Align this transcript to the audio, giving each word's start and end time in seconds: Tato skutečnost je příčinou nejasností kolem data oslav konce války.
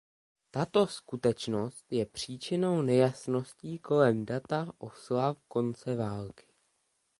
Tato 0.51 0.87
skutečnost 0.87 1.91
je 1.93 2.05
příčinou 2.05 2.81
nejasností 2.81 3.79
kolem 3.79 4.25
data 4.25 4.73
oslav 4.79 5.37
konce 5.47 5.95
války. 5.95 6.45